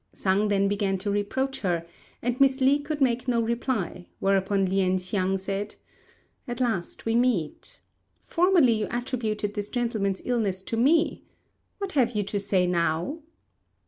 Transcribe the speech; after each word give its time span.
Sang 0.13 0.47
then 0.47 0.67
began 0.67 0.97
to 0.97 1.11
reproach 1.11 1.59
her, 1.59 1.85
and 2.23 2.41
Miss 2.41 2.59
Li 2.59 2.79
could 2.79 3.01
make 3.01 3.27
no 3.27 3.39
reply; 3.39 4.07
whereupon 4.19 4.65
Lien 4.65 4.97
hsiang 4.97 5.37
said, 5.37 5.75
"At 6.47 6.59
last 6.59 7.05
we 7.05 7.15
meet. 7.15 7.81
Formerly 8.19 8.73
you 8.73 8.87
attributed 8.89 9.53
this 9.53 9.69
gentleman's 9.69 10.23
illness 10.25 10.63
to 10.63 10.75
me; 10.75 11.25
what 11.77 11.91
have 11.91 12.15
you 12.15 12.23
to 12.23 12.39
say 12.39 12.65
now?" 12.65 13.19